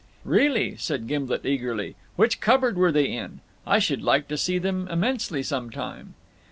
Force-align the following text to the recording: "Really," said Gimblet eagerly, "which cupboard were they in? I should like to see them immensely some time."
"Really," 0.25 0.75
said 0.77 1.05
Gimblet 1.05 1.45
eagerly, 1.45 1.95
"which 2.15 2.39
cupboard 2.41 2.75
were 2.75 2.91
they 2.91 3.05
in? 3.05 3.39
I 3.67 3.77
should 3.77 4.01
like 4.01 4.27
to 4.29 4.35
see 4.39 4.57
them 4.57 4.87
immensely 4.87 5.43
some 5.43 5.69
time." 5.69 6.15